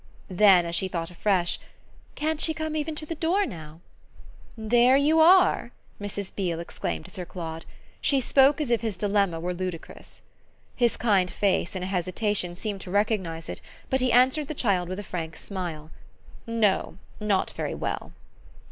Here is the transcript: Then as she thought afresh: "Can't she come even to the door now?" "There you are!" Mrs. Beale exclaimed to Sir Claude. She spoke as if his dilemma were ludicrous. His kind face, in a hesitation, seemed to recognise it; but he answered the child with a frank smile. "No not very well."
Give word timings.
Then 0.31 0.65
as 0.65 0.73
she 0.73 0.87
thought 0.87 1.11
afresh: 1.11 1.59
"Can't 2.15 2.41
she 2.41 2.55
come 2.55 2.75
even 2.75 2.95
to 2.95 3.05
the 3.05 3.13
door 3.13 3.45
now?" 3.45 3.81
"There 4.57 4.97
you 4.97 5.19
are!" 5.19 5.71
Mrs. 6.01 6.33
Beale 6.35 6.59
exclaimed 6.59 7.05
to 7.05 7.11
Sir 7.11 7.23
Claude. 7.23 7.67
She 8.01 8.19
spoke 8.19 8.59
as 8.59 8.71
if 8.71 8.81
his 8.81 8.97
dilemma 8.97 9.39
were 9.39 9.53
ludicrous. 9.53 10.23
His 10.75 10.97
kind 10.97 11.29
face, 11.29 11.75
in 11.75 11.83
a 11.83 11.85
hesitation, 11.85 12.55
seemed 12.55 12.81
to 12.81 12.89
recognise 12.89 13.47
it; 13.47 13.61
but 13.91 14.01
he 14.01 14.11
answered 14.11 14.47
the 14.47 14.55
child 14.55 14.89
with 14.89 14.97
a 14.97 15.03
frank 15.03 15.37
smile. 15.37 15.91
"No 16.47 16.97
not 17.19 17.51
very 17.51 17.75
well." 17.75 18.11